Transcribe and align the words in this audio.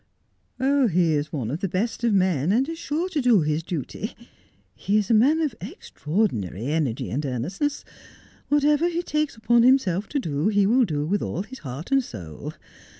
'Oh, 0.59 0.87
he 0.87 1.13
is 1.13 1.31
one 1.31 1.51
of 1.51 1.59
the 1.59 1.69
best 1.69 2.03
of 2.03 2.11
men, 2.11 2.51
and 2.51 2.67
is 2.67 2.79
sure 2.79 3.07
to 3.09 3.21
do 3.21 3.41
his 3.41 3.61
duty. 3.61 4.15
He 4.73 4.97
is 4.97 5.11
a 5.11 5.13
man 5.13 5.39
of 5.41 5.53
extraordinary 5.61 6.65
energy 6.65 7.11
and 7.11 7.23
earnestness. 7.23 7.85
What 8.47 8.63
ever 8.63 8.89
he 8.89 9.03
takes 9.03 9.35
upon 9.37 9.61
himself 9.61 10.07
to 10.09 10.19
do, 10.19 10.47
he 10.47 10.65
will 10.65 10.85
do 10.85 11.05
with 11.05 11.21
all 11.21 11.43
his 11.43 11.59
heart 11.59 11.91
and 11.91 12.03
soul. 12.03 12.53